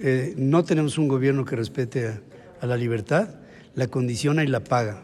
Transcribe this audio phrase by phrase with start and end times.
[0.00, 2.20] Eh, no tenemos un gobierno que respete
[2.60, 3.30] a, la libertad,
[3.74, 5.02] la condiciona y la paga.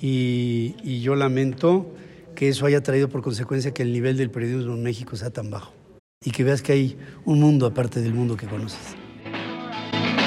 [0.00, 1.94] Y, yo lamento
[2.34, 5.50] que eso haya traído por consecuencia que el nivel del periodismo en México sea tan
[5.50, 5.72] bajo.
[6.22, 8.96] Y que veas que hay un mundo aparte del mundo que conoces.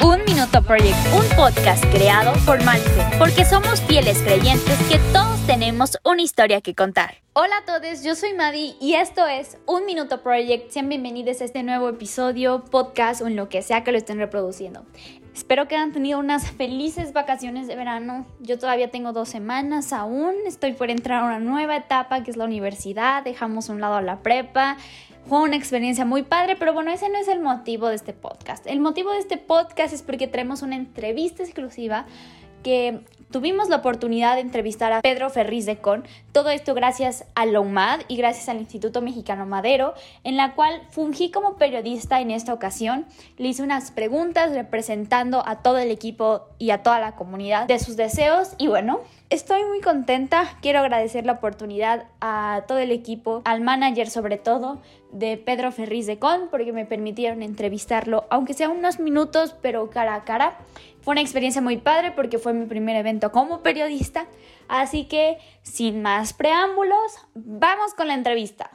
[0.04, 6.00] Un Minuto Project, un podcast creado por Malfe, porque somos fieles creyentes que todos tenemos
[6.04, 7.22] una historia que contar.
[7.34, 10.72] Hola a todos, yo soy Madi y esto es Un Minuto Project.
[10.72, 14.18] Sean bienvenidos a este nuevo episodio, podcast o en lo que sea que lo estén
[14.18, 14.86] reproduciendo.
[15.36, 18.26] Espero que hayan tenido unas felices vacaciones de verano.
[18.40, 20.34] Yo todavía tengo dos semanas aún.
[20.48, 23.24] Estoy por entrar a una nueva etapa que es la universidad.
[23.24, 24.78] Dejamos a un lado a la prepa.
[25.28, 28.66] Fue una experiencia muy padre, pero bueno, ese no es el motivo de este podcast.
[28.66, 32.08] El motivo de este podcast es porque traemos una entrevista exclusiva
[32.64, 37.46] que tuvimos la oportunidad de entrevistar a Pedro Ferriz de Con, todo esto gracias a
[37.46, 39.94] la UMAD y gracias al Instituto Mexicano Madero,
[40.24, 43.06] en la cual fungí como periodista en esta ocasión.
[43.38, 47.80] Le hice unas preguntas representando a todo el equipo y a toda la comunidad de
[47.80, 53.42] sus deseos y bueno, Estoy muy contenta, quiero agradecer la oportunidad a todo el equipo,
[53.46, 54.80] al manager sobre todo
[55.12, 60.14] de Pedro Ferriz de Con, porque me permitieron entrevistarlo, aunque sea unos minutos, pero cara
[60.14, 60.60] a cara.
[61.02, 64.28] Fue una experiencia muy padre porque fue mi primer evento como periodista,
[64.68, 68.70] así que sin más preámbulos, vamos con la entrevista.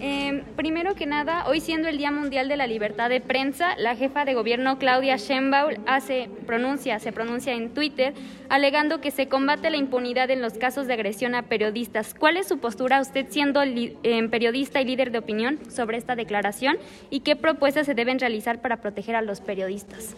[0.00, 3.94] Eh, primero que nada, hoy siendo el Día Mundial de la Libertad de Prensa, la
[3.94, 8.14] jefa de gobierno Claudia Sheinbaum hace pronuncia, se pronuncia en Twitter,
[8.48, 12.14] alegando que se combate la impunidad en los casos de agresión a periodistas.
[12.14, 16.78] ¿Cuál es su postura usted siendo eh, periodista y líder de opinión sobre esta declaración
[17.10, 20.16] y qué propuestas se deben realizar para proteger a los periodistas?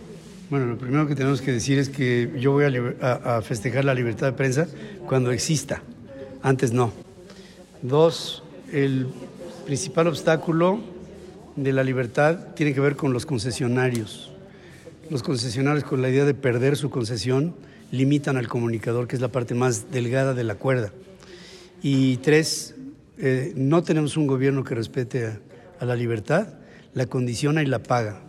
[0.51, 2.65] Bueno, lo primero que tenemos que decir es que yo voy
[3.01, 4.69] a, a festejar la libertad de prensa
[5.07, 5.83] cuando exista,
[6.43, 6.93] antes no.
[7.83, 9.09] Dos, el
[9.65, 10.79] principal obstáculo
[11.57, 14.31] de la libertad tiene que ver con los concesionarios.
[15.11, 17.55] Los concesionarios con la idea de perder su concesión
[17.91, 20.93] limitan al comunicador, que es la parte más delgada de la cuerda.
[21.83, 22.75] Y tres,
[23.19, 25.41] eh, no tenemos un gobierno que respete a,
[25.81, 26.49] a, la libertad,
[26.95, 28.23] la condiciona y la paga.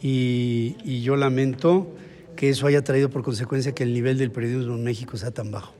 [0.00, 1.94] Y, y yo lamento
[2.36, 5.50] que eso haya traído por consecuencia que el nivel del periodismo en México sea tan
[5.50, 5.74] bajo.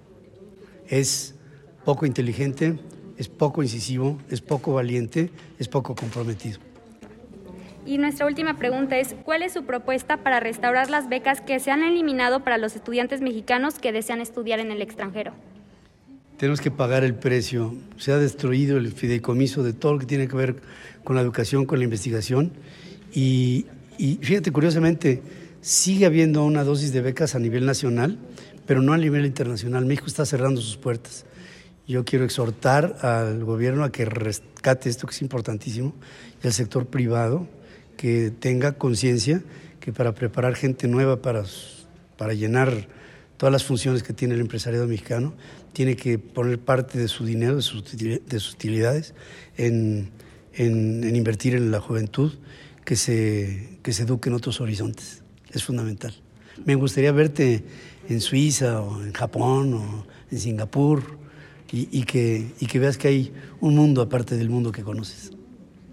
[0.89, 1.35] Es
[1.85, 2.79] poco inteligente,
[3.21, 6.59] es poco incisivo, es poco valiente, es poco comprometido.
[7.85, 11.71] Y nuestra última pregunta es, ¿cuál es su propuesta para restaurar las becas que se
[11.71, 15.33] han eliminado para los estudiantes mexicanos que desean estudiar en el extranjero?
[16.39, 17.75] Tenemos que pagar el precio.
[17.99, 20.57] Se ha destruido el fideicomiso de todo lo que tiene que ver
[21.05, 22.53] con la educación, con la investigación.
[23.13, 23.67] Y,
[23.99, 25.21] y fíjate, curiosamente,
[25.61, 28.17] sigue habiendo una dosis de becas a nivel nacional,
[28.65, 29.85] pero no a nivel internacional.
[29.85, 31.27] México está cerrando sus puertas.
[31.91, 35.93] Yo quiero exhortar al gobierno a que rescate esto que es importantísimo
[36.41, 37.49] y al sector privado
[37.97, 39.43] que tenga conciencia
[39.81, 41.43] que para preparar gente nueva para,
[42.17, 42.87] para llenar
[43.39, 45.35] todas las funciones que tiene el empresariado mexicano,
[45.73, 49.13] tiene que poner parte de su dinero, de sus, de sus utilidades,
[49.57, 50.11] en,
[50.55, 52.35] en, en, invertir en la juventud,
[52.85, 55.25] que se, que se eduque en otros horizontes.
[55.51, 56.15] Es fundamental.
[56.65, 57.65] Me gustaría verte
[58.09, 61.19] en Suiza o en Japón o en Singapur
[61.73, 65.33] y, y, que, y que veas que hay un mundo aparte del mundo que conoces.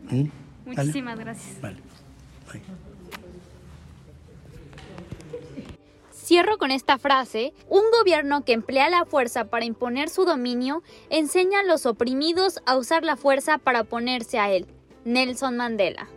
[0.10, 0.26] ¿Mm?
[0.66, 1.24] Muchísimas ¿Vale?
[1.24, 1.62] gracias.
[1.62, 1.78] Vale.
[2.52, 2.62] Bye.
[6.12, 11.62] Cierro con esta frase, un gobierno que emplea la fuerza para imponer su dominio enseña
[11.62, 14.66] a los oprimidos a usar la fuerza para oponerse a él.
[15.06, 16.10] Nelson Mandela.